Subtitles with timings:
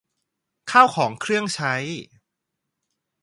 [0.71, 1.75] ข้าวของเครื่องใช้